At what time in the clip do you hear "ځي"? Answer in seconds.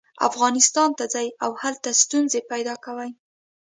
1.13-1.27